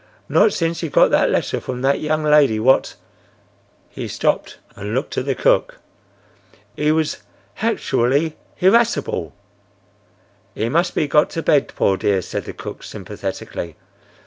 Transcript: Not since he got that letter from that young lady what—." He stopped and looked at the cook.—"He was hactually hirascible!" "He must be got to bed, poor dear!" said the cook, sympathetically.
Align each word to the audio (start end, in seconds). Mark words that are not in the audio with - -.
Not 0.27 0.51
since 0.51 0.79
he 0.79 0.89
got 0.89 1.11
that 1.11 1.29
letter 1.29 1.59
from 1.59 1.81
that 1.83 1.99
young 1.99 2.23
lady 2.23 2.59
what—." 2.59 2.95
He 3.87 4.07
stopped 4.07 4.57
and 4.75 4.95
looked 4.95 5.15
at 5.19 5.27
the 5.27 5.35
cook.—"He 5.35 6.91
was 6.91 7.17
hactually 7.59 8.33
hirascible!" 8.55 9.31
"He 10.55 10.69
must 10.69 10.95
be 10.95 11.07
got 11.07 11.29
to 11.29 11.43
bed, 11.43 11.67
poor 11.75 11.97
dear!" 11.97 12.23
said 12.23 12.45
the 12.45 12.53
cook, 12.53 12.81
sympathetically. 12.81 13.75